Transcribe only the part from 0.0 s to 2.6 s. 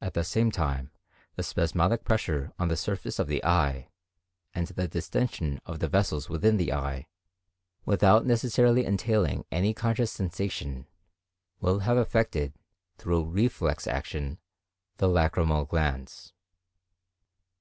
At the same time the spasmodic pressure